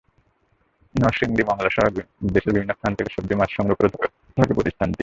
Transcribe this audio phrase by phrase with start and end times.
[0.95, 1.85] নরসিংদী, মংলাসহ
[2.33, 4.99] দেশের বিভিন্ন স্থান থেকে সবজি, মাছ সংগ্রহ করে থাকে প্রতিষ্ঠানটি।